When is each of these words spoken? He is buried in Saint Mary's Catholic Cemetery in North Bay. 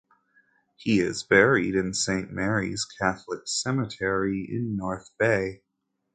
He 0.77 0.99
is 0.99 1.21
buried 1.21 1.75
in 1.75 1.93
Saint 1.93 2.31
Mary's 2.31 2.85
Catholic 2.85 3.41
Cemetery 3.45 4.47
in 4.51 4.75
North 4.75 5.07
Bay. 5.19 5.61